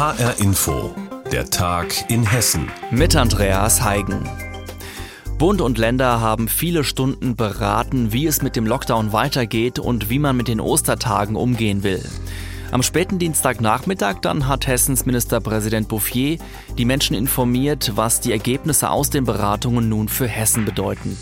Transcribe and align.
HR 0.00 0.40
Info, 0.40 0.94
der 1.30 1.50
Tag 1.50 2.10
in 2.10 2.24
Hessen. 2.24 2.70
Mit 2.90 3.14
Andreas 3.16 3.82
Heigen. 3.82 4.26
Bund 5.36 5.60
und 5.60 5.76
Länder 5.76 6.22
haben 6.22 6.48
viele 6.48 6.84
Stunden 6.84 7.36
beraten, 7.36 8.10
wie 8.10 8.26
es 8.26 8.40
mit 8.40 8.56
dem 8.56 8.66
Lockdown 8.66 9.12
weitergeht 9.12 9.78
und 9.78 10.08
wie 10.08 10.18
man 10.18 10.38
mit 10.38 10.48
den 10.48 10.58
Ostertagen 10.58 11.36
umgehen 11.36 11.82
will. 11.82 12.02
Am 12.70 12.82
späten 12.82 13.18
Dienstagnachmittag 13.18 14.20
dann 14.22 14.48
hat 14.48 14.66
Hessens 14.66 15.04
Ministerpräsident 15.04 15.88
Bouffier 15.88 16.38
die 16.78 16.86
Menschen 16.86 17.14
informiert, 17.14 17.92
was 17.94 18.20
die 18.20 18.32
Ergebnisse 18.32 18.88
aus 18.88 19.10
den 19.10 19.24
Beratungen 19.24 19.90
nun 19.90 20.08
für 20.08 20.26
Hessen 20.26 20.64
bedeuten. 20.64 21.18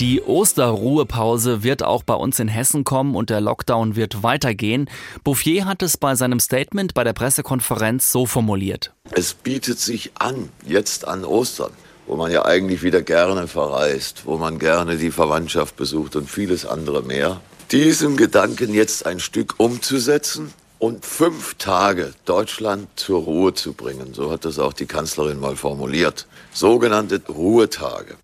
Die 0.00 0.20
Osterruhepause 0.20 1.62
wird 1.62 1.82
auch 1.82 2.02
bei 2.02 2.12
uns 2.12 2.38
in 2.38 2.48
Hessen 2.48 2.84
kommen 2.84 3.14
und 3.14 3.30
der 3.30 3.40
Lockdown 3.40 3.96
wird 3.96 4.22
weitergehen. 4.22 4.90
Bouffier 5.24 5.64
hat 5.64 5.82
es 5.82 5.96
bei 5.96 6.14
seinem 6.14 6.38
Statement 6.38 6.92
bei 6.92 7.02
der 7.02 7.14
Pressekonferenz 7.14 8.12
so 8.12 8.26
formuliert. 8.26 8.92
Es 9.12 9.32
bietet 9.32 9.78
sich 9.78 10.10
an, 10.18 10.50
jetzt 10.66 11.08
an 11.08 11.24
Ostern, 11.24 11.72
wo 12.06 12.16
man 12.16 12.30
ja 12.30 12.44
eigentlich 12.44 12.82
wieder 12.82 13.00
gerne 13.00 13.48
verreist, 13.48 14.26
wo 14.26 14.36
man 14.36 14.58
gerne 14.58 14.98
die 14.98 15.10
Verwandtschaft 15.10 15.76
besucht 15.76 16.14
und 16.14 16.28
vieles 16.28 16.66
andere 16.66 17.02
mehr, 17.02 17.40
diesen 17.72 18.18
Gedanken 18.18 18.74
jetzt 18.74 19.06
ein 19.06 19.18
Stück 19.18 19.54
umzusetzen 19.56 20.52
und 20.78 21.06
fünf 21.06 21.54
Tage 21.54 22.12
Deutschland 22.26 22.88
zur 22.96 23.22
Ruhe 23.22 23.54
zu 23.54 23.72
bringen. 23.72 24.12
So 24.12 24.30
hat 24.30 24.44
das 24.44 24.58
auch 24.58 24.74
die 24.74 24.84
Kanzlerin 24.84 25.40
mal 25.40 25.56
formuliert. 25.56 26.26
Sogenannte 26.52 27.22
Ruhetage. 27.26 28.16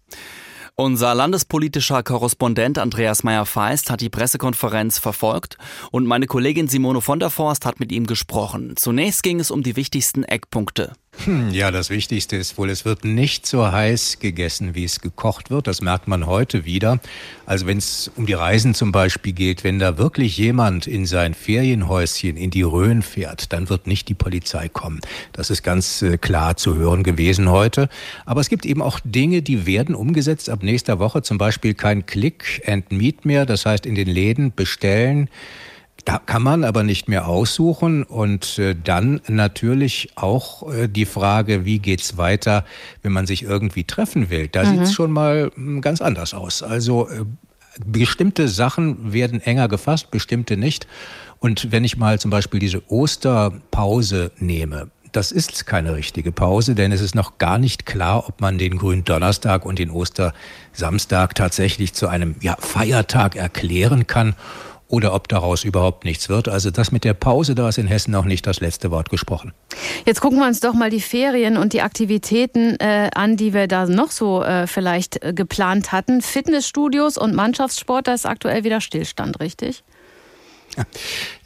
Unser 0.75 1.15
landespolitischer 1.15 2.03
Korrespondent 2.03 2.79
Andreas 2.79 3.25
Meyer-Feist 3.25 3.91
hat 3.91 4.01
die 4.01 4.09
Pressekonferenz 4.09 4.99
verfolgt 4.99 5.59
und 5.91 6.07
meine 6.07 6.27
Kollegin 6.27 6.67
Simone 6.67 7.03
von 7.03 7.19
der 7.19 7.29
Forst 7.29 7.67
hat 7.67 7.79
mit 7.79 7.93
ihm 7.93 8.07
gesprochen. 8.07 8.73
Zunächst 8.77 9.23
ging 9.23 9.39
es 9.39 9.51
um 9.51 9.63
die 9.63 9.77
wichtigsten 9.77 10.25
Eckpunkte. 10.25 10.95
Hm, 11.25 11.51
ja, 11.51 11.71
das 11.71 11.89
Wichtigste 11.89 12.37
ist 12.37 12.59
wohl, 12.59 12.69
es 12.69 12.85
wird 12.85 13.05
nicht 13.05 13.47
so 13.47 13.71
heiß 13.71 14.19
gegessen, 14.19 14.75
wie 14.75 14.83
es 14.83 15.01
gekocht 15.01 15.51
wird. 15.51 15.69
Das 15.69 15.81
merkt 15.81 16.09
man 16.09 16.27
heute 16.27 16.65
wieder. 16.65 16.99
Also 17.47 17.67
wenn 17.67 17.79
es 17.79 18.11
um 18.17 18.27
die 18.27 18.33
Reisen 18.33 18.75
zum 18.75 18.91
Beispiel 18.91 19.33
geht, 19.33 19.63
wenn 19.63 19.79
da 19.79 19.99
wirklich 19.99 20.37
jemand 20.37 20.89
in 20.89 21.07
sein 21.07 21.35
Ferienhäuschen 21.35 22.37
in 22.37 22.51
die 22.51 22.63
Rhön 22.63 23.03
fährt, 23.03 23.53
dann 23.53 23.69
wird 23.69 23.87
nicht 23.87 24.09
die 24.09 24.15
Polizei 24.15 24.69
kommen. 24.69 25.01
Das 25.33 25.51
ist 25.51 25.63
ganz 25.63 26.03
äh, 26.03 26.19
klar 26.19 26.57
zu 26.57 26.75
hören 26.75 27.05
gewesen 27.05 27.51
heute. 27.51 27.89
Aber 28.27 28.41
es 28.41 28.49
gibt 28.49 28.67
eben 28.67 28.83
auch 28.83 28.99
Dinge, 29.05 29.43
die 29.43 29.65
werden 29.65 29.95
umgesetzt 29.95 30.51
ab 30.51 30.65
nächster 30.65 30.99
Woche. 30.99 31.23
Zum 31.23 31.39
Beispiel 31.39 31.75
kein 31.75 32.05
Click 32.05 32.63
and 32.67 32.91
Meet 32.91 33.27
mehr. 33.27 33.47
Das 33.47 33.65
heißt, 33.65 33.87
in 33.87 33.95
den 33.95 34.09
Läden 34.09 34.53
bestellen 34.53 35.29
da 36.05 36.19
kann 36.19 36.43
man 36.43 36.65
aber 36.65 36.83
nicht 36.83 37.09
mehr 37.09 37.29
aussuchen 37.29 38.03
und 38.03 38.59
äh, 38.59 38.75
dann 38.75 39.21
natürlich 39.29 40.11
auch 40.17 40.73
äh, 40.73 40.89
die 40.89 41.05
Frage, 41.05 41.65
wie 41.65 41.79
geht's 41.79 42.17
weiter, 42.17 42.65
wenn 43.03 43.13
man 43.13 43.27
sich 43.27 43.43
irgendwie 43.45 43.85
treffen 43.85 44.29
will. 44.29 44.49
Da 44.49 44.65
mhm. 44.65 44.79
sieht's 44.79 44.93
schon 44.95 45.13
mal 45.13 45.53
hm, 45.55 45.81
ganz 45.81 46.01
anders 46.03 46.35
aus. 46.35 46.63
Also 46.63 47.09
äh, 47.09 47.25
bestimmte 47.85 48.49
Sachen 48.49 49.13
werden 49.13 49.41
enger 49.41 49.69
gefasst, 49.69 50.11
bestimmte 50.11 50.57
nicht. 50.57 50.87
Und 51.39 51.73
wenn 51.73 51.85
ich 51.85 51.97
mal 51.97 52.19
zum 52.19 52.31
Beispiel 52.31 52.61
diese 52.61 52.83
Osterpause 52.91 54.33
nehme, 54.39 54.91
das 55.13 55.31
ist 55.31 55.67
keine 55.67 55.95
richtige 55.95 56.33
Pause, 56.33 56.75
denn 56.75 56.91
es 56.91 57.01
ist 57.01 57.15
noch 57.15 57.39
gar 57.39 57.59
nicht 57.59 57.85
klar, 57.85 58.29
ob 58.29 58.41
man 58.41 58.59
den 58.59 58.79
Gründonnerstag 58.79 59.67
und 59.67 59.79
den 59.79 59.91
Ostersamstag 59.91 61.35
tatsächlich 61.35 61.93
zu 61.93 62.09
einem 62.09 62.37
ja, 62.41 62.57
Feiertag 62.59 63.37
erklären 63.37 64.07
kann 64.07 64.35
oder 64.93 65.15
ob 65.15 65.27
daraus 65.27 65.65
überhaupt 65.65 66.05
nichts 66.05 66.29
wird. 66.29 66.49
Also 66.49 66.71
das 66.71 66.93
mit 66.93 67.05
der 67.05 67.15
Pause, 67.15 67.55
da 67.55 67.67
ist 67.71 67.79
in 67.79 67.87
Hessen 67.87 68.11
noch 68.11 68.27
nicht 68.27 68.47
das 68.47 68.61
letzte 68.61 68.91
Wort 68.91 69.09
gesprochen. 69.09 69.55
Jetzt 70.05 70.21
gucken 70.21 70.39
wir 70.39 70.47
uns 70.47 70.61
doch 70.61 70.75
mal 70.75 70.91
die 70.91 71.01
Ferien 71.01 71.57
und 71.57 71.73
die 71.73 71.81
Aktivitäten 71.81 72.77
äh, 72.79 73.09
an, 73.15 73.39
die 73.39 73.55
wir 73.55 73.69
da 73.69 73.87
noch 73.87 74.11
so 74.11 74.45
äh, 74.45 74.67
vielleicht 74.67 75.25
äh, 75.25 75.33
geplant 75.33 75.93
hatten. 75.93 76.21
Fitnessstudios 76.21 77.17
und 77.17 77.35
Mannschaftssport, 77.35 78.07
da 78.07 78.13
ist 78.13 78.27
aktuell 78.27 78.65
wieder 78.65 78.83
Stillstand, 78.83 79.41
richtig? 79.41 79.83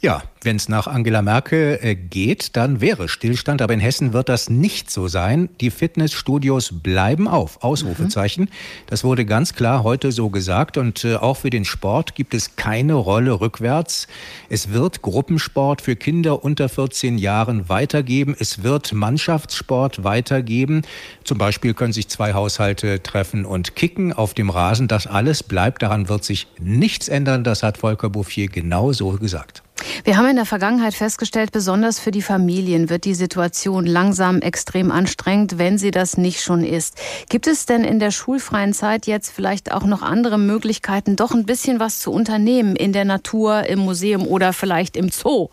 Ja, 0.01 0.23
wenn 0.41 0.55
es 0.55 0.69
nach 0.69 0.87
Angela 0.87 1.21
Merkel 1.21 1.79
äh, 1.81 1.95
geht, 1.95 2.55
dann 2.55 2.81
wäre 2.81 3.09
Stillstand. 3.09 3.61
Aber 3.61 3.73
in 3.73 3.79
Hessen 3.79 4.13
wird 4.13 4.29
das 4.29 4.49
nicht 4.49 4.91
so 4.91 5.07
sein. 5.07 5.49
Die 5.61 5.71
Fitnessstudios 5.71 6.73
bleiben 6.81 7.27
auf. 7.27 7.63
Ausrufezeichen. 7.63 8.45
Mhm. 8.45 8.49
Das 8.87 9.03
wurde 9.03 9.25
ganz 9.25 9.53
klar 9.53 9.83
heute 9.83 10.11
so 10.11 10.29
gesagt. 10.29 10.77
Und 10.77 11.03
äh, 11.03 11.15
auch 11.15 11.37
für 11.37 11.49
den 11.49 11.65
Sport 11.65 12.15
gibt 12.15 12.33
es 12.33 12.55
keine 12.55 12.93
Rolle 12.93 13.39
rückwärts. 13.39 14.07
Es 14.49 14.71
wird 14.71 15.01
Gruppensport 15.01 15.81
für 15.81 15.95
Kinder 15.95 16.43
unter 16.43 16.69
14 16.69 17.17
Jahren 17.17 17.69
weitergeben. 17.69 18.35
Es 18.37 18.63
wird 18.63 18.93
Mannschaftssport 18.93 20.03
weitergeben. 20.03 20.83
Zum 21.23 21.37
Beispiel 21.37 21.73
können 21.73 21.93
sich 21.93 22.07
zwei 22.07 22.33
Haushalte 22.33 23.01
treffen 23.03 23.45
und 23.45 23.75
kicken 23.75 24.13
auf 24.13 24.33
dem 24.33 24.49
Rasen. 24.49 24.87
Das 24.87 25.07
alles 25.07 25.43
bleibt. 25.43 25.81
Daran 25.81 26.09
wird 26.09 26.23
sich 26.23 26.47
nichts 26.59 27.07
ändern. 27.07 27.43
Das 27.43 27.63
hat 27.63 27.77
Volker 27.77 28.09
Bouffier 28.09 28.47
genau 28.47 28.93
so 28.93 29.11
gesagt. 29.11 29.63
Wir 30.07 30.15
haben 30.15 30.29
in 30.29 30.37
der 30.37 30.45
Vergangenheit 30.45 30.93
festgestellt, 30.93 31.51
besonders 31.51 31.99
für 31.99 32.11
die 32.11 32.21
Familien 32.21 32.89
wird 32.89 33.03
die 33.03 33.13
Situation 33.13 33.85
langsam 33.85 34.39
extrem 34.39 34.89
anstrengend, 34.89 35.57
wenn 35.57 35.77
sie 35.77 35.91
das 35.91 36.15
nicht 36.15 36.39
schon 36.39 36.63
ist. 36.63 36.97
Gibt 37.27 37.45
es 37.45 37.65
denn 37.65 37.83
in 37.83 37.99
der 37.99 38.11
schulfreien 38.11 38.71
Zeit 38.71 39.05
jetzt 39.05 39.29
vielleicht 39.29 39.73
auch 39.73 39.83
noch 39.83 40.03
andere 40.03 40.37
Möglichkeiten, 40.37 41.17
doch 41.17 41.33
ein 41.33 41.45
bisschen 41.45 41.81
was 41.81 41.99
zu 41.99 42.13
unternehmen 42.13 42.77
in 42.77 42.93
der 42.93 43.03
Natur, 43.03 43.67
im 43.67 43.79
Museum 43.79 44.25
oder 44.25 44.53
vielleicht 44.53 44.95
im 44.95 45.09
Zoo? 45.09 45.49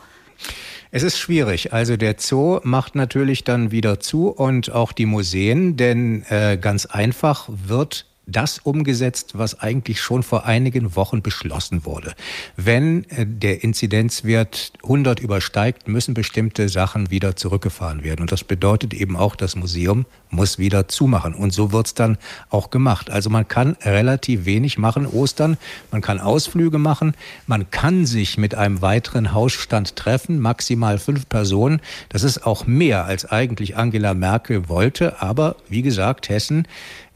Es 0.92 1.02
ist 1.02 1.18
schwierig. 1.18 1.72
Also 1.72 1.96
der 1.96 2.14
Zoo 2.18 2.60
macht 2.62 2.94
natürlich 2.94 3.42
dann 3.42 3.72
wieder 3.72 3.98
zu 3.98 4.28
und 4.28 4.70
auch 4.70 4.92
die 4.92 5.06
Museen, 5.06 5.76
denn 5.76 6.24
äh, 6.28 6.58
ganz 6.58 6.86
einfach 6.86 7.48
wird 7.48 8.06
das 8.26 8.58
umgesetzt, 8.58 9.36
was 9.36 9.60
eigentlich 9.60 10.00
schon 10.00 10.22
vor 10.22 10.46
einigen 10.46 10.96
Wochen 10.96 11.22
beschlossen 11.22 11.84
wurde. 11.84 12.14
Wenn 12.56 13.04
äh, 13.10 13.26
der 13.26 13.62
Inzidenzwert 13.62 14.72
100 14.82 15.20
übersteigt, 15.20 15.88
müssen 15.88 16.14
bestimmte 16.14 16.68
Sachen 16.68 17.10
wieder 17.10 17.36
zurückgefahren 17.36 18.02
werden. 18.02 18.22
Und 18.22 18.32
das 18.32 18.44
bedeutet 18.44 18.94
eben 18.94 19.16
auch, 19.16 19.36
das 19.36 19.56
Museum 19.56 20.06
muss 20.30 20.58
wieder 20.58 20.88
zumachen. 20.88 21.34
Und 21.34 21.52
so 21.52 21.72
wird's 21.72 21.94
dann 21.94 22.18
auch 22.48 22.70
gemacht. 22.70 23.10
Also 23.10 23.30
man 23.30 23.46
kann 23.46 23.76
relativ 23.82 24.46
wenig 24.46 24.78
machen 24.78 25.06
Ostern. 25.06 25.58
Man 25.90 26.00
kann 26.00 26.20
Ausflüge 26.20 26.78
machen. 26.78 27.14
Man 27.46 27.70
kann 27.70 28.06
sich 28.06 28.38
mit 28.38 28.54
einem 28.54 28.80
weiteren 28.80 29.34
Hausstand 29.34 29.96
treffen, 29.96 30.40
maximal 30.40 30.98
fünf 30.98 31.28
Personen. 31.28 31.80
Das 32.08 32.22
ist 32.22 32.46
auch 32.46 32.66
mehr, 32.66 33.04
als 33.04 33.26
eigentlich 33.26 33.76
Angela 33.76 34.14
Merkel 34.14 34.68
wollte. 34.68 35.20
Aber 35.20 35.56
wie 35.68 35.82
gesagt, 35.82 36.28
Hessen 36.28 36.66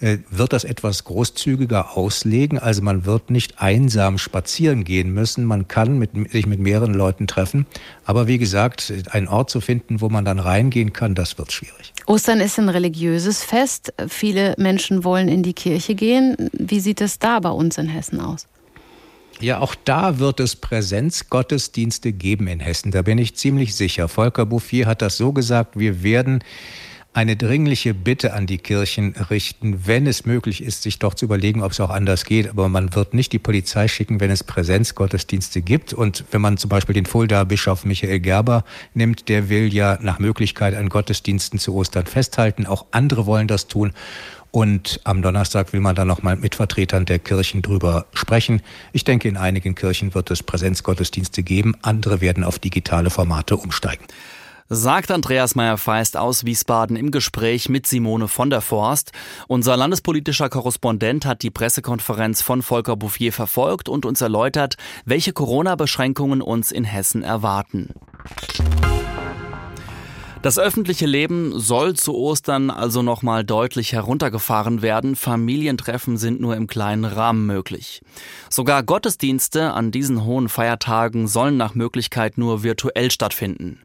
wird 0.01 0.53
das 0.53 0.65
etwas 0.65 1.05
großzügiger 1.05 1.97
auslegen. 1.97 2.59
Also 2.59 2.83
man 2.83 3.05
wird 3.05 3.31
nicht 3.31 3.61
einsam 3.61 4.19
spazieren 4.19 4.85
gehen 4.85 5.13
müssen. 5.13 5.45
Man 5.45 5.67
kann 5.67 5.99
mit, 5.99 6.11
sich 6.31 6.47
mit 6.47 6.61
mehreren 6.61 6.95
Leuten 6.95 7.27
treffen. 7.27 7.67
Aber 8.05 8.29
wie 8.29 8.39
gesagt, 8.39 8.93
einen 9.11 9.27
Ort 9.27 9.51
zu 9.51 9.61
finden, 9.61 10.01
wo 10.01 10.09
man 10.09 10.25
dann 10.25 10.39
reingehen 10.39 10.93
kann, 10.93 11.15
das 11.15 11.39
wird 11.39 11.53
schwierig. 11.53 11.93
Ostern 12.07 12.41
ist 12.41 12.59
ein 12.59 12.69
religiöses 12.69 13.43
Fest. 13.43 13.93
Viele 14.09 14.55
Menschen 14.57 15.03
wollen 15.03 15.29
in 15.29 15.43
die 15.43 15.55
Kirche 15.55 15.95
gehen. 15.95 16.49
Wie 16.53 16.81
sieht 16.81 17.01
es 17.01 17.19
da 17.19 17.41
bei 17.41 17.51
uns 17.51 17.77
in 17.77 17.89
Hessen 17.89 18.21
aus? 18.21 18.47
Ja, 19.41 19.61
auch 19.61 19.77
da 19.85 20.19
wird 20.19 20.41
es 20.41 20.57
Präsenzgottesdienste 20.57 22.13
geben 22.13 22.49
in 22.49 22.59
Hessen. 22.59 22.91
Da 22.91 23.03
bin 23.03 23.19
ich 23.19 23.37
ziemlich 23.37 23.75
sicher. 23.77 24.09
Volker 24.09 24.47
Bouffier 24.47 24.87
hat 24.87 25.01
das 25.01 25.17
so 25.17 25.33
gesagt, 25.33 25.79
wir 25.79 26.03
werden 26.03 26.43
eine 27.19 27.35
dringliche 27.35 27.95
Bitte 27.95 28.33
an 28.33 28.47
die 28.47 28.59
Kirchen 28.59 29.13
richten, 29.29 29.89
wenn 29.89 30.07
es 30.07 30.25
möglich 30.25 30.63
ist, 30.63 30.85
sich 30.85 31.01
doch 31.01 31.15
zu 31.15 31.25
überlegen, 31.25 31.65
ob 31.65 31.73
es 31.73 31.81
auch 31.81 31.91
anders 31.91 32.25
geht. 32.25 32.49
Aber 32.49 32.69
man 32.69 32.95
wird 32.95 33.13
nicht 33.13 33.33
die 33.33 33.41
Polizei 33.41 33.89
schicken, 33.89 34.21
wenn 34.21 34.31
es 34.31 34.45
Präsenzgottesdienste 34.45 35.61
gibt. 35.61 35.93
Und 35.93 36.25
wenn 36.31 36.41
man 36.41 36.59
zum 36.59 36.69
Beispiel 36.69 36.95
den 36.95 37.07
Fulda 37.07 37.43
Bischof 37.43 37.85
Michael 37.85 38.21
Gerber 38.21 38.63
nimmt, 38.95 39.29
der 39.29 39.49
will 39.49 39.75
ja 39.75 39.99
nach 40.01 40.21
Möglichkeit 40.21 40.77
an 40.77 40.89
Gottesdiensten 40.89 41.59
zu 41.59 41.75
Ostern 41.75 42.07
festhalten. 42.07 42.67
Auch 42.67 42.87
andere 42.93 43.27
wollen 43.27 43.49
das 43.49 43.67
tun. 43.67 43.95
Und 44.53 45.01
am 45.03 45.21
Donnerstag 45.21 45.73
will 45.73 45.81
man 45.81 45.97
dann 45.97 46.07
nochmal 46.07 46.37
mit 46.37 46.55
Vertretern 46.55 47.05
der 47.05 47.19
Kirchen 47.19 47.63
drüber 47.63 48.07
sprechen. 48.15 48.63
Ich 48.93 49.03
denke, 49.03 49.27
in 49.27 49.37
einigen 49.37 49.75
Kirchen 49.75 50.15
wird 50.15 50.31
es 50.31 50.45
Präsenzgottesdienste 50.45 51.43
geben. 51.43 51.75
Andere 51.83 52.21
werden 52.21 52.45
auf 52.45 52.61
digitale 52.61 53.11
Formate 53.11 53.57
umsteigen 53.57 54.05
sagt 54.69 55.11
Andreas 55.11 55.55
Meyer-Feist 55.55 56.17
aus 56.17 56.45
Wiesbaden 56.45 56.97
im 56.97 57.11
Gespräch 57.11 57.69
mit 57.69 57.87
Simone 57.87 58.29
von 58.29 58.51
der 58.51 58.61
Forst. 58.61 59.13
Unser 59.47 59.77
landespolitischer 59.77 60.49
Korrespondent 60.49 61.25
hat 61.25 61.43
die 61.43 61.51
Pressekonferenz 61.51 62.43
von 62.43 62.63
Volker 62.63 62.97
Bouffier 62.97 63.33
verfolgt 63.33 63.89
und 63.89 64.05
uns 64.05 64.21
erläutert, 64.21 64.77
welche 65.05 65.33
Corona-Beschränkungen 65.33 66.43
uns 66.43 66.71
in 66.71 66.85
Hessen 66.85 67.23
erwarten. 67.23 67.95
Das 70.49 70.59
öffentliche 70.59 71.05
Leben 71.05 71.61
soll 71.61 71.93
zu 71.93 72.15
Ostern 72.15 72.71
also 72.71 73.03
nochmal 73.03 73.45
deutlich 73.45 73.93
heruntergefahren 73.93 74.81
werden. 74.81 75.15
Familientreffen 75.15 76.17
sind 76.17 76.41
nur 76.41 76.57
im 76.57 76.67
kleinen 76.67 77.05
Rahmen 77.05 77.45
möglich. 77.45 78.01
Sogar 78.49 78.83
Gottesdienste 78.83 79.75
an 79.75 79.91
diesen 79.91 80.25
hohen 80.25 80.49
Feiertagen 80.49 81.29
sollen 81.29 81.59
nach 81.59 81.75
Möglichkeit 81.75 82.39
nur 82.39 82.63
virtuell 82.63 83.11
stattfinden. 83.11 83.83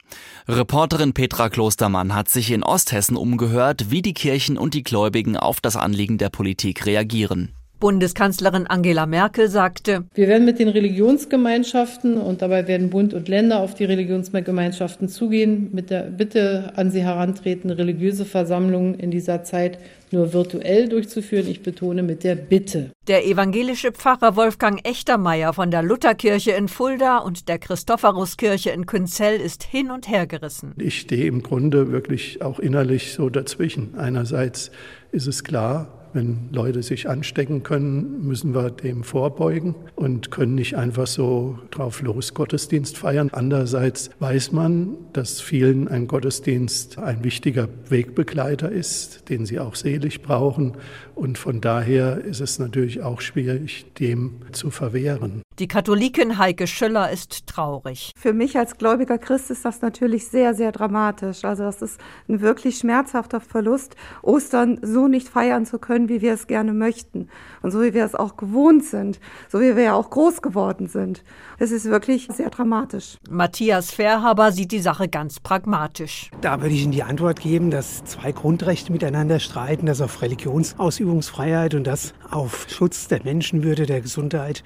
Reporterin 0.47 1.11
Petra 1.11 1.49
Klostermann 1.49 2.15
hat 2.15 2.29
sich 2.29 2.49
in 2.49 2.63
Osthessen 2.63 3.17
umgehört, 3.17 3.91
wie 3.91 4.01
die 4.01 4.13
Kirchen 4.13 4.57
und 4.57 4.73
die 4.73 4.83
Gläubigen 4.83 5.35
auf 5.35 5.59
das 5.59 5.75
Anliegen 5.75 6.17
der 6.17 6.29
Politik 6.29 6.85
reagieren. 6.85 7.51
Bundeskanzlerin 7.83 8.65
Angela 8.65 9.05
Merkel 9.05 9.49
sagte, 9.49 10.05
wir 10.13 10.29
werden 10.29 10.45
mit 10.45 10.57
den 10.57 10.69
Religionsgemeinschaften 10.69 12.17
und 12.17 12.41
dabei 12.41 12.65
werden 12.65 12.89
Bund 12.89 13.13
und 13.13 13.27
Länder 13.27 13.59
auf 13.59 13.73
die 13.73 13.83
Religionsgemeinschaften 13.83 15.09
zugehen, 15.09 15.67
mit 15.73 15.89
der 15.89 16.03
Bitte 16.03 16.71
an 16.77 16.91
sie 16.91 17.01
herantreten, 17.03 17.69
religiöse 17.71 18.23
Versammlungen 18.23 18.95
in 18.95 19.11
dieser 19.11 19.43
Zeit 19.43 19.79
nur 20.11 20.31
virtuell 20.31 20.87
durchzuführen. 20.87 21.45
Ich 21.49 21.61
betone 21.61 22.03
mit 22.03 22.23
der 22.23 22.35
Bitte. 22.35 22.91
Der 23.09 23.27
evangelische 23.27 23.91
Pfarrer 23.91 24.37
Wolfgang 24.37 24.79
Echtermeier 24.87 25.51
von 25.51 25.69
der 25.69 25.83
Lutherkirche 25.83 26.51
in 26.51 26.69
Fulda 26.69 27.17
und 27.17 27.49
der 27.49 27.59
Christophoruskirche 27.59 28.69
in 28.69 28.85
Künzell 28.85 29.41
ist 29.41 29.61
hin 29.61 29.91
und 29.91 30.07
her 30.07 30.25
gerissen. 30.25 30.73
Ich 30.77 31.01
stehe 31.01 31.25
im 31.25 31.43
Grunde 31.43 31.91
wirklich 31.91 32.41
auch 32.41 32.59
innerlich 32.59 33.11
so 33.11 33.29
dazwischen. 33.29 33.95
Einerseits 33.97 34.71
ist 35.11 35.27
es 35.27 35.43
klar, 35.43 35.99
wenn 36.13 36.49
Leute 36.51 36.83
sich 36.83 37.09
anstecken 37.09 37.63
können, 37.63 38.25
müssen 38.25 38.55
wir 38.55 38.71
dem 38.71 39.03
vorbeugen 39.03 39.75
und 39.95 40.31
können 40.31 40.55
nicht 40.55 40.75
einfach 40.75 41.07
so 41.07 41.59
drauf 41.71 42.01
los 42.01 42.33
Gottesdienst 42.33 42.97
feiern. 42.97 43.29
Andererseits 43.31 44.09
weiß 44.19 44.51
man, 44.51 44.95
dass 45.13 45.41
vielen 45.41 45.87
ein 45.87 46.07
Gottesdienst 46.07 46.97
ein 46.97 47.23
wichtiger 47.23 47.67
Wegbegleiter 47.89 48.71
ist, 48.71 49.29
den 49.29 49.45
sie 49.45 49.59
auch 49.59 49.75
selig 49.75 50.21
brauchen. 50.21 50.73
Und 51.15 51.37
von 51.37 51.61
daher 51.61 52.23
ist 52.23 52.41
es 52.41 52.57
natürlich 52.57 53.01
auch 53.03 53.21
schwierig, 53.21 53.85
dem 53.99 54.37
zu 54.51 54.71
verwehren. 54.71 55.42
Die 55.59 55.67
Katholikin 55.67 56.39
Heike 56.39 56.65
Schöller 56.65 57.11
ist 57.11 57.45
traurig. 57.45 58.11
Für 58.17 58.33
mich 58.33 58.57
als 58.57 58.79
gläubiger 58.79 59.19
Christ 59.19 59.51
ist 59.51 59.63
das 59.63 59.83
natürlich 59.83 60.27
sehr, 60.27 60.55
sehr 60.55 60.71
dramatisch. 60.71 61.45
Also 61.45 61.61
das 61.61 61.83
ist 61.83 61.99
ein 62.27 62.41
wirklich 62.41 62.79
schmerzhafter 62.79 63.39
Verlust, 63.39 63.95
Ostern 64.23 64.79
so 64.81 65.07
nicht 65.07 65.29
feiern 65.29 65.67
zu 65.67 65.77
können, 65.77 66.09
wie 66.09 66.21
wir 66.21 66.33
es 66.33 66.47
gerne 66.47 66.73
möchten. 66.73 67.29
Und 67.61 67.69
so 67.69 67.83
wie 67.83 67.93
wir 67.93 68.03
es 68.03 68.15
auch 68.15 68.35
gewohnt 68.35 68.83
sind, 68.83 69.19
so 69.47 69.59
wie 69.59 69.75
wir 69.75 69.83
ja 69.83 69.93
auch 69.93 70.09
groß 70.09 70.41
geworden 70.41 70.87
sind. 70.87 71.23
Es 71.59 71.69
ist 71.69 71.85
wirklich 71.85 72.29
sehr 72.31 72.49
dramatisch. 72.49 73.17
Matthias 73.29 73.91
Fairhaber 73.91 74.51
sieht 74.51 74.71
die 74.71 74.79
Sache 74.79 75.07
ganz 75.07 75.39
pragmatisch. 75.39 76.31
Da 76.41 76.61
würde 76.61 76.73
ich 76.73 76.81
Ihnen 76.81 76.93
die 76.93 77.03
Antwort 77.03 77.39
geben, 77.39 77.69
dass 77.69 78.03
zwei 78.05 78.31
Grundrechte 78.31 78.91
miteinander 78.91 79.39
streiten, 79.39 79.85
das 79.85 80.01
auf 80.01 80.23
Religionsausübungsfreiheit 80.23 81.75
und 81.75 81.85
das 81.85 82.15
auf 82.31 82.65
Schutz 82.69 83.07
der 83.07 83.23
Menschenwürde, 83.23 83.85
der 83.85 84.01
Gesundheit. 84.01 84.63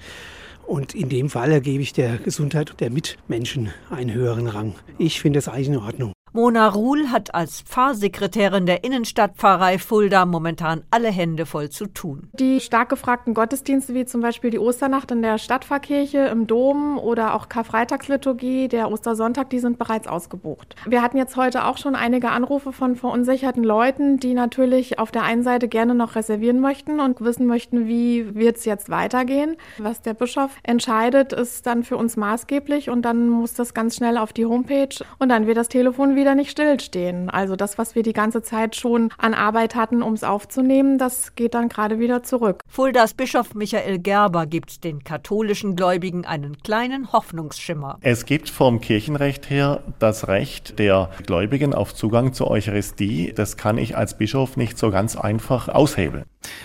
Und 0.68 0.94
in 0.94 1.08
dem 1.08 1.30
Fall 1.30 1.62
gebe 1.62 1.82
ich 1.82 1.94
der 1.94 2.18
Gesundheit 2.18 2.78
der 2.80 2.90
Mitmenschen 2.90 3.72
einen 3.88 4.12
höheren 4.12 4.46
Rang. 4.48 4.74
Ich 4.98 5.18
finde 5.18 5.38
es 5.38 5.48
eigentlich 5.48 5.68
in 5.68 5.78
Ordnung. 5.78 6.12
Mona 6.32 6.68
Ruhl 6.68 7.10
hat 7.10 7.34
als 7.34 7.62
Pfarrsekretärin 7.62 8.66
der 8.66 8.84
Innenstadtpfarrei 8.84 9.78
Fulda 9.78 10.26
momentan 10.26 10.82
alle 10.90 11.08
Hände 11.08 11.46
voll 11.46 11.70
zu 11.70 11.86
tun. 11.86 12.28
Die 12.34 12.60
stark 12.60 12.90
gefragten 12.90 13.32
Gottesdienste 13.32 13.94
wie 13.94 14.04
zum 14.04 14.20
Beispiel 14.20 14.50
die 14.50 14.58
Osternacht 14.58 15.10
in 15.10 15.22
der 15.22 15.38
Stadtpfarrkirche 15.38 16.18
im 16.18 16.46
Dom 16.46 16.98
oder 16.98 17.34
auch 17.34 17.48
Karfreitagsliturgie, 17.48 18.68
der 18.68 18.90
Ostersonntag, 18.90 19.48
die 19.50 19.58
sind 19.58 19.78
bereits 19.78 20.06
ausgebucht. 20.06 20.76
Wir 20.86 21.00
hatten 21.00 21.16
jetzt 21.16 21.36
heute 21.36 21.64
auch 21.64 21.78
schon 21.78 21.94
einige 21.94 22.30
Anrufe 22.30 22.72
von 22.72 22.96
verunsicherten 22.96 23.64
Leuten, 23.64 24.18
die 24.18 24.34
natürlich 24.34 24.98
auf 24.98 25.10
der 25.10 25.22
einen 25.22 25.42
Seite 25.42 25.68
gerne 25.68 25.94
noch 25.94 26.14
reservieren 26.14 26.60
möchten 26.60 27.00
und 27.00 27.22
wissen 27.22 27.46
möchten, 27.46 27.86
wie 27.86 28.34
wird 28.34 28.58
es 28.58 28.66
jetzt 28.66 28.90
weitergehen. 28.90 29.56
Was 29.78 30.02
der 30.02 30.14
Bischof 30.14 30.50
entscheidet, 30.62 31.32
ist 31.32 31.66
dann 31.66 31.84
für 31.84 31.96
uns 31.96 32.16
maßgeblich 32.16 32.90
und 32.90 33.02
dann 33.02 33.30
muss 33.30 33.54
das 33.54 33.72
ganz 33.72 33.96
schnell 33.96 34.18
auf 34.18 34.34
die 34.34 34.44
Homepage 34.44 34.88
und 35.18 35.30
dann 35.30 35.46
wird 35.46 35.56
das 35.56 35.68
Telefon 35.68 36.16
wieder 36.18 36.34
nicht 36.34 36.50
stillstehen. 36.50 37.30
Also 37.30 37.56
das, 37.56 37.78
was 37.78 37.94
wir 37.94 38.02
die 38.02 38.12
ganze 38.12 38.42
Zeit 38.42 38.76
schon 38.76 39.10
an 39.16 39.32
Arbeit 39.32 39.74
hatten, 39.74 40.02
um 40.02 40.12
es 40.12 40.24
aufzunehmen, 40.24 40.98
das 40.98 41.34
geht 41.34 41.54
dann 41.54 41.68
gerade 41.68 41.98
wieder 41.98 42.22
zurück. 42.22 42.62
Fuldas 42.68 43.14
Bischof 43.14 43.54
Michael 43.54 43.98
Gerber 43.98 44.46
gibt 44.46 44.84
den 44.84 45.04
katholischen 45.04 45.76
Gläubigen 45.76 46.26
einen 46.26 46.58
kleinen 46.58 47.12
Hoffnungsschimmer. 47.12 47.98
Es 48.02 48.26
gibt 48.26 48.50
vom 48.50 48.80
Kirchenrecht 48.80 49.48
her 49.48 49.82
das 49.98 50.28
Recht 50.28 50.78
der 50.78 51.10
Gläubigen 51.26 51.72
auf 51.72 51.94
Zugang 51.94 52.32
zur 52.32 52.50
Eucharistie. 52.50 53.32
Das 53.34 53.56
kann 53.56 53.78
ich 53.78 53.96
als 53.96 54.18
Bischof 54.18 54.56
nicht 54.56 54.76
so 54.76 54.90
ganz 54.90 55.16
einfach 55.16 55.68
aushebeln. 55.68 56.24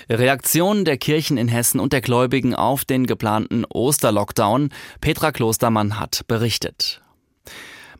Reaktionen 0.09 0.85
der 0.85 0.97
Kirchen 0.97 1.37
in 1.37 1.47
Hessen 1.47 1.79
und 1.79 1.93
der 1.93 2.01
Gläubigen 2.01 2.55
auf 2.55 2.85
den 2.85 3.05
geplanten 3.05 3.65
Osterlockdown. 3.65 4.69
Petra 5.01 5.31
Klostermann 5.31 5.99
hat 5.99 6.21
berichtet. 6.27 7.02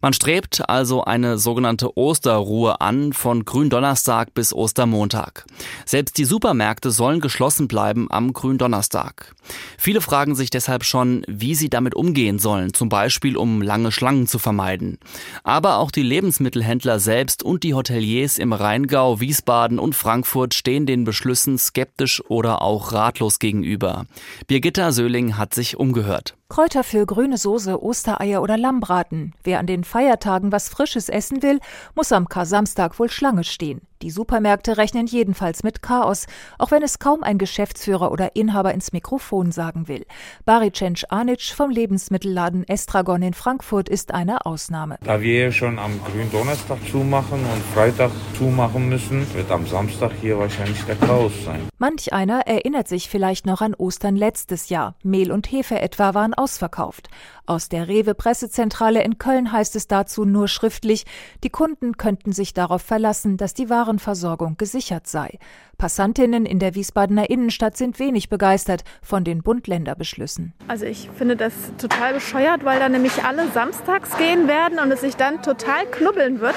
Man 0.04 0.12
strebt 0.12 0.68
also 0.68 1.06
eine 1.06 1.38
sogenannte 1.38 1.98
Osterruhe 1.98 2.82
an 2.82 3.14
von 3.14 3.46
Gründonnerstag 3.46 4.34
bis 4.34 4.54
Ostermontag. 4.54 5.46
Selbst 5.86 6.18
die 6.18 6.26
Supermärkte 6.26 6.92
sollen 6.92 7.22
geschlossen 7.22 7.70
bleiben 7.70 8.08
am 8.10 8.34
Gründonnerstag. 8.34 9.34
Viele 9.78 10.02
fragen 10.02 10.36
sich 10.36 10.50
deshalb 10.50 10.84
schon, 10.84 11.24
wie 11.30 11.56
sie 11.56 11.70
damit 11.70 11.96
umgehen 11.96 12.38
sollen, 12.38 12.74
zum 12.74 12.90
Beispiel 12.90 13.38
um 13.38 13.62
lange 13.62 13.94
Schlangen 13.94 14.28
zu 14.28 14.40
vermeiden. 14.40 14.98
Aber 15.46 15.78
auch 15.78 15.90
die 15.90 16.04
Lebensmittelhändler 16.04 17.00
selbst 17.00 17.42
und 17.42 17.64
die 17.64 17.74
Hoteliers 17.74 18.40
im 18.40 18.52
Rheingau, 18.52 19.22
Wiesbaden 19.22 19.80
und 19.80 19.96
Frankfurt 19.96 20.54
stehen 20.54 20.86
den 20.86 21.06
Beschlüssen 21.06 21.58
skeptisch 21.58 22.22
oder 22.28 22.62
auch 22.62 22.92
ratlos 22.92 23.40
gegenüber. 23.40 24.06
Birgitta 24.48 24.92
Söhling 24.92 25.38
hat 25.38 25.54
sich 25.54 25.78
umgehört. 25.78 26.36
Kräuter 26.54 26.84
für 26.84 27.08
grüne 27.08 27.40
Soße, 27.40 27.82
Ostereier 27.82 28.44
oder 28.44 28.60
Lammbraten. 28.60 29.34
Wer 29.44 29.58
an 29.58 29.66
den 29.66 29.84
Feiertagen 29.84 30.52
was 30.52 30.70
Frisches 30.70 31.10
essen 31.10 31.42
will, 31.42 31.60
muss 31.96 32.12
am 32.12 32.30
Kar-Samstag 32.30 33.00
wohl 33.00 33.10
Schlange 33.10 33.44
stehen. 33.44 33.82
Die 34.04 34.12
Supermärkte 34.12 34.78
rechnen 34.78 35.08
jedenfalls 35.08 35.64
mit 35.64 35.82
Chaos, 35.82 36.28
auch 36.60 36.70
wenn 36.70 36.84
es 36.84 37.00
kaum 37.00 37.24
ein 37.24 37.40
Geschäftsführer 37.40 38.12
oder 38.12 38.36
Inhaber 38.36 38.72
ins 38.72 38.94
Mikrofon 38.94 39.52
sagen 39.52 39.88
will. 39.88 40.06
Baricenc 40.46 41.06
Anic 41.10 41.42
vom 41.42 41.72
Lebensmittelladen 41.72 42.68
Estragon 42.68 43.24
in 43.24 43.34
Frankfurt 43.34 43.90
ist 43.90 44.14
eine 44.14 44.46
Ausnahme. 44.46 44.98
Da 45.04 45.22
wir 45.22 45.52
schon 45.52 45.80
am 45.80 46.00
Gründonnerstag 46.04 46.78
zumachen 46.92 47.40
und 47.40 47.64
Freitag 47.74 48.12
zumachen 48.38 48.90
müssen, 48.90 49.26
wird 49.34 49.50
am 49.50 49.66
Samstag 49.66 50.12
hier 50.22 50.38
wahrscheinlich 50.38 50.84
der 50.84 50.98
Chaos 50.98 51.32
sein. 51.46 51.62
Manch 51.84 52.14
einer 52.14 52.48
erinnert 52.48 52.88
sich 52.88 53.10
vielleicht 53.10 53.46
noch 53.46 53.60
an 53.60 53.76
Ostern 53.76 54.16
letztes 54.16 54.70
Jahr. 54.70 54.96
Mehl 55.04 55.34
und 55.34 55.52
Hefe 55.52 55.82
etwa 55.82 56.14
waren 56.14 56.34
ausverkauft. 56.34 57.10
Aus 57.46 57.68
der 57.68 57.90
Rewe 57.90 58.14
Pressezentrale 58.16 59.04
in 59.04 59.18
Köln 59.18 59.52
heißt 59.52 59.76
es 59.76 59.90
dazu 59.90 60.24
nur 60.24 60.48
schriftlich, 60.48 61.04
die 61.44 61.50
Kunden 61.50 61.98
könnten 61.98 62.32
sich 62.32 62.54
darauf 62.54 62.84
verlassen, 62.84 63.36
dass 63.36 63.54
die 63.54 63.70
Warenversorgung 63.70 64.56
gesichert 64.56 65.08
sei. 65.08 65.40
Passantinnen 65.78 66.46
in 66.46 66.60
der 66.60 66.74
Wiesbadener 66.74 67.30
Innenstadt 67.30 67.76
sind 67.76 68.00
wenig 68.00 68.30
begeistert 68.30 68.86
von 69.02 69.26
den 69.26 69.44
Bund-Länder-Beschlüssen. 69.44 70.54
Also 70.70 70.86
ich 70.86 71.10
finde 71.18 71.36
das 71.36 71.52
total 71.78 72.14
bescheuert, 72.14 72.64
weil 72.64 72.80
da 72.80 72.88
nämlich 72.88 73.26
alle 73.26 73.50
samstags 73.50 74.16
gehen 74.16 74.48
werden 74.48 74.80
und 74.80 74.90
es 74.90 75.02
sich 75.02 75.18
dann 75.18 75.44
total 75.44 75.86
knubbeln 75.88 76.40
wird. 76.40 76.56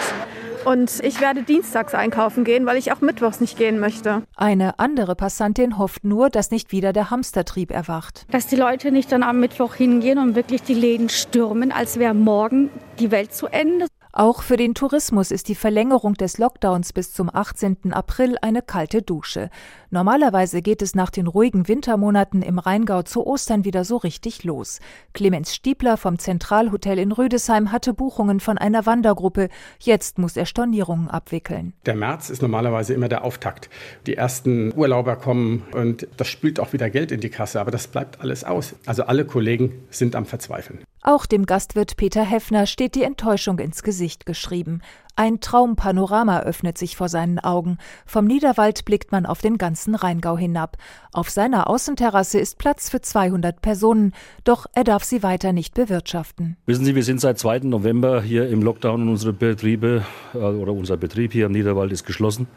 Und 0.66 0.98
ich 1.04 1.20
werde 1.20 1.44
dienstags 1.44 1.94
einkaufen 1.94 2.42
gehen, 2.42 2.66
weil 2.66 2.76
ich 2.76 2.90
auch 2.90 3.00
mittwochs 3.00 3.40
nicht 3.40 3.56
gehen 3.56 3.78
möchte. 3.78 4.24
Eine 4.34 4.80
andere 4.80 5.14
Passantin 5.14 5.78
hofft 5.78 6.02
nur, 6.02 6.28
dass 6.28 6.50
nicht 6.50 6.72
wieder 6.72 6.92
der 6.92 7.08
Hamstertrieb 7.08 7.70
erwacht. 7.70 8.26
Dass 8.32 8.48
die 8.48 8.56
Leute 8.56 8.90
nicht 8.90 9.12
dann 9.12 9.22
am 9.22 9.38
Mittwoch 9.38 9.76
hingehen 9.76 10.18
und 10.18 10.34
wirklich 10.34 10.62
die 10.62 10.74
Läden 10.74 11.08
stürmen, 11.08 11.70
als 11.70 12.00
wäre 12.00 12.14
morgen 12.14 12.70
die 12.98 13.12
Welt 13.12 13.32
zu 13.32 13.46
Ende. 13.46 13.86
Auch 14.18 14.42
für 14.42 14.56
den 14.56 14.72
Tourismus 14.72 15.30
ist 15.30 15.46
die 15.46 15.54
Verlängerung 15.54 16.14
des 16.14 16.38
Lockdowns 16.38 16.94
bis 16.94 17.12
zum 17.12 17.28
18. 17.30 17.92
April 17.92 18.38
eine 18.40 18.62
kalte 18.62 19.02
Dusche. 19.02 19.50
Normalerweise 19.90 20.62
geht 20.62 20.80
es 20.80 20.94
nach 20.94 21.10
den 21.10 21.26
ruhigen 21.26 21.68
Wintermonaten 21.68 22.40
im 22.40 22.58
Rheingau 22.58 23.02
zu 23.02 23.26
Ostern 23.26 23.66
wieder 23.66 23.84
so 23.84 23.98
richtig 23.98 24.42
los. 24.42 24.80
Clemens 25.12 25.54
Stiebler 25.54 25.98
vom 25.98 26.18
Zentralhotel 26.18 26.98
in 26.98 27.12
Rüdesheim 27.12 27.72
hatte 27.72 27.92
Buchungen 27.92 28.40
von 28.40 28.56
einer 28.56 28.86
Wandergruppe. 28.86 29.50
Jetzt 29.80 30.16
muss 30.16 30.38
er 30.38 30.46
Stornierungen 30.46 31.08
abwickeln. 31.10 31.74
Der 31.84 31.94
März 31.94 32.30
ist 32.30 32.40
normalerweise 32.40 32.94
immer 32.94 33.10
der 33.10 33.22
Auftakt. 33.22 33.68
Die 34.06 34.16
ersten 34.16 34.72
Urlauber 34.74 35.16
kommen 35.16 35.64
und 35.74 36.08
das 36.16 36.28
spült 36.28 36.58
auch 36.58 36.72
wieder 36.72 36.88
Geld 36.88 37.12
in 37.12 37.20
die 37.20 37.28
Kasse, 37.28 37.60
aber 37.60 37.70
das 37.70 37.86
bleibt 37.86 38.22
alles 38.22 38.44
aus. 38.44 38.76
Also 38.86 39.02
alle 39.02 39.26
Kollegen 39.26 39.72
sind 39.90 40.16
am 40.16 40.24
Verzweifeln. 40.24 40.85
Auch 41.08 41.24
dem 41.24 41.46
Gastwirt 41.46 41.96
Peter 41.96 42.24
Heffner 42.24 42.66
steht 42.66 42.96
die 42.96 43.04
Enttäuschung 43.04 43.60
ins 43.60 43.84
Gesicht 43.84 44.26
geschrieben. 44.26 44.80
Ein 45.14 45.38
Traumpanorama 45.38 46.40
öffnet 46.40 46.76
sich 46.76 46.96
vor 46.96 47.08
seinen 47.08 47.38
Augen. 47.38 47.78
Vom 48.06 48.24
Niederwald 48.24 48.84
blickt 48.84 49.12
man 49.12 49.24
auf 49.24 49.40
den 49.40 49.56
ganzen 49.56 49.94
Rheingau 49.94 50.36
hinab. 50.36 50.78
Auf 51.12 51.30
seiner 51.30 51.70
Außenterrasse 51.70 52.40
ist 52.40 52.58
Platz 52.58 52.90
für 52.90 53.02
200 53.02 53.62
Personen, 53.62 54.14
doch 54.42 54.66
er 54.74 54.82
darf 54.82 55.04
sie 55.04 55.22
weiter 55.22 55.52
nicht 55.52 55.74
bewirtschaften. 55.74 56.56
Wissen 56.66 56.84
Sie, 56.84 56.96
wir 56.96 57.04
sind 57.04 57.20
seit 57.20 57.38
2. 57.38 57.60
November 57.60 58.20
hier 58.20 58.48
im 58.48 58.60
Lockdown 58.60 59.02
und 59.02 59.08
unsere 59.10 59.32
Betriebe 59.32 60.04
äh, 60.34 60.38
oder 60.38 60.72
unser 60.72 60.96
Betrieb 60.96 61.32
hier 61.32 61.46
im 61.46 61.52
Niederwald 61.52 61.92
ist 61.92 62.04
geschlossen. 62.04 62.48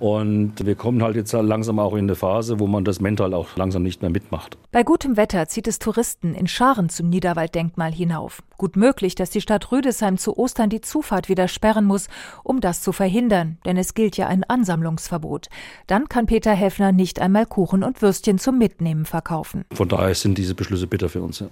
Und 0.00 0.64
wir 0.64 0.74
kommen 0.76 1.02
halt 1.02 1.14
jetzt 1.14 1.32
langsam 1.32 1.78
auch 1.78 1.92
in 1.92 2.00
eine 2.00 2.14
Phase, 2.14 2.58
wo 2.58 2.66
man 2.66 2.84
das 2.84 3.00
mental 3.00 3.34
auch 3.34 3.54
langsam 3.56 3.82
nicht 3.82 4.00
mehr 4.00 4.10
mitmacht. 4.10 4.56
Bei 4.72 4.82
gutem 4.82 5.18
Wetter 5.18 5.46
zieht 5.46 5.68
es 5.68 5.78
Touristen 5.78 6.34
in 6.34 6.46
Scharen 6.46 6.88
zum 6.88 7.10
Niederwalddenkmal 7.10 7.92
hinauf. 7.92 8.42
Gut 8.56 8.76
möglich, 8.76 9.14
dass 9.14 9.28
die 9.28 9.42
Stadt 9.42 9.70
Rüdesheim 9.70 10.16
zu 10.16 10.38
Ostern 10.38 10.70
die 10.70 10.80
Zufahrt 10.80 11.28
wieder 11.28 11.48
sperren 11.48 11.84
muss, 11.84 12.08
um 12.42 12.60
das 12.60 12.80
zu 12.80 12.92
verhindern, 12.92 13.58
denn 13.66 13.76
es 13.76 13.92
gilt 13.92 14.16
ja 14.16 14.26
ein 14.26 14.42
Ansammlungsverbot. 14.42 15.48
Dann 15.86 16.08
kann 16.08 16.24
Peter 16.24 16.52
Heffner 16.52 16.92
nicht 16.92 17.20
einmal 17.20 17.44
Kuchen 17.44 17.84
und 17.84 18.00
Würstchen 18.00 18.38
zum 18.38 18.56
Mitnehmen 18.56 19.04
verkaufen. 19.04 19.64
Von 19.72 19.88
daher 19.88 20.14
sind 20.14 20.38
diese 20.38 20.54
Beschlüsse 20.54 20.86
bitter 20.86 21.10
für 21.10 21.20
uns. 21.20 21.40
Ja. 21.40 21.48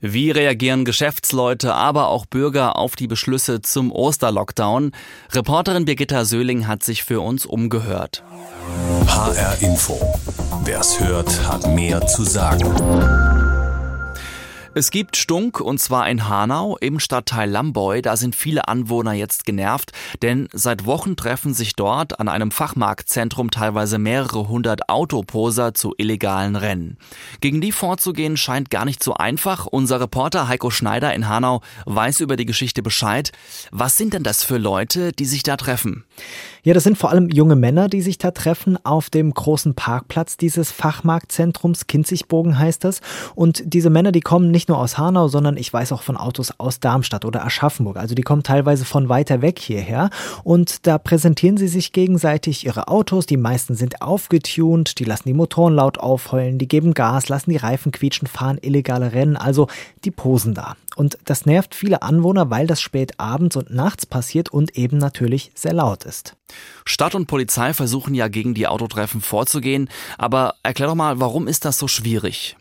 Wie 0.00 0.30
reagieren 0.30 0.84
Geschäftsleute, 0.84 1.74
aber 1.74 2.08
auch 2.08 2.24
Bürger 2.24 2.76
auf 2.76 2.96
die 2.96 3.06
Beschlüsse 3.06 3.60
zum 3.60 3.92
Osterlockdown? 3.92 4.92
Reporterin 5.32 5.84
Birgitta 5.84 6.24
Söhling 6.24 6.66
hat 6.66 6.82
sich 6.82 7.04
für 7.04 7.20
uns 7.20 7.44
umgehört. 7.44 8.22
HR 9.06 9.60
Info. 9.60 10.00
Wer's 10.64 10.98
hört, 11.00 11.46
hat 11.46 11.66
mehr 11.66 12.06
zu 12.06 12.24
sagen. 12.24 13.29
Es 14.72 14.92
gibt 14.92 15.16
Stunk 15.16 15.60
und 15.60 15.80
zwar 15.80 16.08
in 16.08 16.28
Hanau 16.28 16.76
im 16.80 17.00
Stadtteil 17.00 17.50
Lamboy. 17.50 18.02
Da 18.02 18.16
sind 18.16 18.36
viele 18.36 18.68
Anwohner 18.68 19.12
jetzt 19.14 19.44
genervt, 19.44 19.90
denn 20.22 20.48
seit 20.52 20.86
Wochen 20.86 21.16
treffen 21.16 21.54
sich 21.54 21.74
dort 21.74 22.20
an 22.20 22.28
einem 22.28 22.52
Fachmarktzentrum 22.52 23.50
teilweise 23.50 23.98
mehrere 23.98 24.46
hundert 24.46 24.88
Autoposer 24.88 25.74
zu 25.74 25.94
illegalen 25.98 26.54
Rennen. 26.54 26.98
Gegen 27.40 27.60
die 27.60 27.72
vorzugehen 27.72 28.36
scheint 28.36 28.70
gar 28.70 28.84
nicht 28.84 29.02
so 29.02 29.14
einfach. 29.14 29.66
Unser 29.66 30.00
Reporter 30.00 30.46
Heiko 30.46 30.70
Schneider 30.70 31.12
in 31.14 31.28
Hanau 31.28 31.62
weiß 31.86 32.20
über 32.20 32.36
die 32.36 32.46
Geschichte 32.46 32.80
Bescheid. 32.80 33.32
Was 33.72 33.96
sind 33.96 34.14
denn 34.14 34.22
das 34.22 34.44
für 34.44 34.58
Leute, 34.58 35.10
die 35.10 35.26
sich 35.26 35.42
da 35.42 35.56
treffen? 35.56 36.04
Ja, 36.62 36.74
das 36.74 36.84
sind 36.84 36.96
vor 36.96 37.10
allem 37.10 37.28
junge 37.28 37.56
Männer, 37.56 37.88
die 37.88 38.02
sich 38.02 38.18
da 38.18 38.30
treffen 38.30 38.78
auf 38.84 39.10
dem 39.10 39.32
großen 39.34 39.74
Parkplatz 39.74 40.36
dieses 40.36 40.70
Fachmarktzentrums. 40.70 41.88
Kinzigbogen 41.88 42.58
heißt 42.58 42.84
das. 42.84 43.00
Und 43.34 43.62
diese 43.64 43.90
Männer, 43.90 44.12
die 44.12 44.20
kommen 44.20 44.50
nicht 44.50 44.59
nur 44.68 44.78
aus 44.78 44.98
Hanau, 44.98 45.28
sondern 45.28 45.56
ich 45.56 45.72
weiß 45.72 45.92
auch 45.92 46.02
von 46.02 46.16
Autos 46.16 46.52
aus 46.58 46.80
Darmstadt 46.80 47.24
oder 47.24 47.44
Aschaffenburg. 47.44 47.96
Also 47.96 48.14
die 48.14 48.22
kommen 48.22 48.42
teilweise 48.42 48.84
von 48.84 49.08
weiter 49.08 49.42
weg 49.42 49.58
hierher. 49.58 50.10
Und 50.44 50.86
da 50.86 50.98
präsentieren 50.98 51.56
sie 51.56 51.68
sich 51.68 51.92
gegenseitig 51.92 52.66
ihre 52.66 52.88
Autos. 52.88 53.26
Die 53.26 53.36
meisten 53.36 53.74
sind 53.74 54.02
aufgetunt, 54.02 54.98
die 54.98 55.04
lassen 55.04 55.28
die 55.28 55.34
Motoren 55.34 55.74
laut 55.74 55.98
aufheulen, 55.98 56.58
die 56.58 56.68
geben 56.68 56.94
Gas, 56.94 57.28
lassen 57.28 57.50
die 57.50 57.56
Reifen 57.56 57.92
quietschen, 57.92 58.28
fahren 58.28 58.58
illegale 58.60 59.12
Rennen. 59.12 59.36
Also 59.36 59.68
die 60.04 60.10
posen 60.10 60.54
da. 60.54 60.76
Und 61.00 61.16
das 61.24 61.46
nervt 61.46 61.74
viele 61.74 62.02
Anwohner, 62.02 62.50
weil 62.50 62.66
das 62.66 62.82
spät 62.82 63.18
abends 63.18 63.56
und 63.56 63.70
nachts 63.70 64.04
passiert 64.04 64.50
und 64.50 64.76
eben 64.76 64.98
natürlich 64.98 65.50
sehr 65.54 65.72
laut 65.72 66.04
ist. 66.04 66.36
Stadt 66.84 67.14
und 67.14 67.24
Polizei 67.24 67.72
versuchen 67.72 68.14
ja 68.14 68.28
gegen 68.28 68.52
die 68.52 68.66
Autotreffen 68.66 69.22
vorzugehen, 69.22 69.88
aber 70.18 70.56
erklär 70.62 70.88
doch 70.88 70.94
mal, 70.94 71.18
warum 71.18 71.48
ist 71.48 71.64
das 71.64 71.78
so 71.78 71.88
schwierig? 71.88 72.54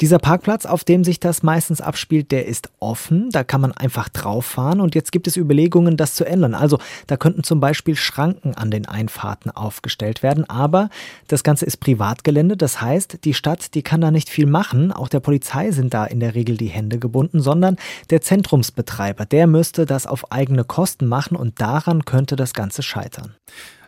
Dieser 0.00 0.20
Parkplatz, 0.20 0.64
auf 0.64 0.84
dem 0.84 1.02
sich 1.02 1.18
das 1.18 1.42
meistens 1.42 1.80
abspielt, 1.80 2.30
der 2.30 2.46
ist 2.46 2.70
offen. 2.78 3.30
Da 3.30 3.42
kann 3.42 3.60
man 3.60 3.72
einfach 3.72 4.08
drauf 4.08 4.46
fahren. 4.46 4.80
Und 4.80 4.94
jetzt 4.94 5.10
gibt 5.10 5.26
es 5.26 5.36
Überlegungen, 5.36 5.96
das 5.96 6.14
zu 6.14 6.24
ändern. 6.24 6.54
Also 6.54 6.78
da 7.08 7.16
könnten 7.16 7.42
zum 7.42 7.58
Beispiel 7.58 7.96
Schranken 7.96 8.54
an 8.54 8.70
den 8.70 8.86
Einfahrten 8.86 9.50
aufgestellt 9.50 10.22
werden. 10.22 10.48
Aber 10.48 10.88
das 11.26 11.42
Ganze 11.42 11.66
ist 11.66 11.78
Privatgelände. 11.78 12.56
Das 12.56 12.80
heißt, 12.80 13.24
die 13.24 13.34
Stadt, 13.34 13.74
die 13.74 13.82
kann 13.82 14.00
da 14.00 14.12
nicht 14.12 14.28
viel 14.28 14.46
machen. 14.46 14.92
Auch 14.92 15.08
der 15.08 15.18
Polizei 15.18 15.72
sind 15.72 15.92
da 15.94 16.04
in 16.04 16.20
der 16.20 16.36
Regel 16.36 16.56
die 16.56 16.68
Hände 16.68 17.00
gebunden, 17.00 17.40
sondern 17.68 17.84
der 18.10 18.20
Zentrumsbetreiber, 18.20 19.26
der 19.26 19.46
müsste 19.46 19.86
das 19.86 20.06
auf 20.06 20.32
eigene 20.32 20.64
Kosten 20.64 21.06
machen. 21.06 21.36
Und 21.36 21.60
daran 21.60 22.04
könnte 22.04 22.36
das 22.36 22.54
Ganze 22.54 22.82
scheitern. 22.82 23.34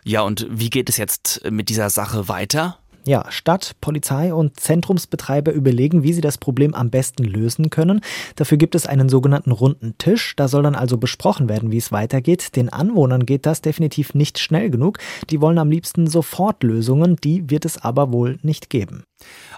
Ja, 0.03 0.21
und 0.21 0.47
wie 0.49 0.69
geht 0.69 0.89
es 0.89 0.97
jetzt 0.97 1.41
mit 1.49 1.69
dieser 1.69 1.89
Sache 1.89 2.27
weiter? 2.27 2.77
Ja, 3.03 3.25
Stadt, 3.31 3.71
Polizei 3.81 4.31
und 4.31 4.59
Zentrumsbetreiber 4.59 5.51
überlegen, 5.53 6.03
wie 6.03 6.13
sie 6.13 6.21
das 6.21 6.37
Problem 6.37 6.75
am 6.75 6.91
besten 6.91 7.23
lösen 7.23 7.71
können. 7.71 8.01
Dafür 8.35 8.59
gibt 8.59 8.75
es 8.75 8.85
einen 8.85 9.09
sogenannten 9.09 9.51
runden 9.51 9.95
Tisch. 9.97 10.35
Da 10.35 10.47
soll 10.47 10.61
dann 10.61 10.75
also 10.75 10.99
besprochen 10.99 11.49
werden, 11.49 11.71
wie 11.71 11.77
es 11.77 11.91
weitergeht. 11.91 12.55
Den 12.55 12.69
Anwohnern 12.69 13.25
geht 13.25 13.47
das 13.47 13.61
definitiv 13.61 14.13
nicht 14.13 14.37
schnell 14.37 14.69
genug. 14.69 14.99
Die 15.31 15.41
wollen 15.41 15.57
am 15.57 15.71
liebsten 15.71 16.05
sofort 16.05 16.61
Lösungen. 16.61 17.15
Die 17.15 17.49
wird 17.49 17.65
es 17.65 17.79
aber 17.79 18.13
wohl 18.13 18.37
nicht 18.43 18.69
geben. 18.69 19.03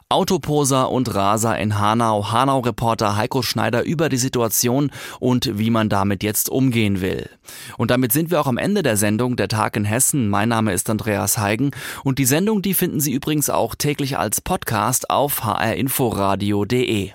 Autoposer 0.10 0.91
und 0.91 1.13
Raser 1.15 1.58
in 1.58 1.79
Hanau. 1.79 2.32
Hanau-Reporter 2.32 3.15
Heiko 3.15 3.41
Schneider 3.41 3.84
über 3.84 4.10
die 4.10 4.17
Situation 4.17 4.91
und 5.20 5.58
wie 5.58 5.70
man 5.70 5.89
damit 5.89 6.22
jetzt 6.22 6.50
umgehen 6.50 7.01
will. 7.01 7.29
Und 7.77 7.89
damit 7.89 8.12
sind 8.12 8.29
wir 8.29 8.39
auch 8.39 8.48
am 8.48 8.58
Ende 8.58 8.84
der 8.84 8.98
Sendung 8.98 9.36
Der 9.36 9.48
Tag 9.48 9.75
in 9.75 9.86
Hessen. 9.86 10.29
Mein 10.29 10.50
Name 10.50 10.74
ist 10.74 10.89
Andreas 10.89 11.38
Heigen 11.38 11.72
und 12.03 12.20
die 12.20 12.25
Sendung, 12.25 12.62
die 12.62 12.74
finden 12.74 13.00
Sie 13.00 13.12
übrigens 13.12 13.50
auch 13.50 13.74
täglich 13.75 14.17
als 14.17 14.41
Podcast 14.41 15.10
auf 15.10 15.43
hrinforadio.de. 15.43 17.13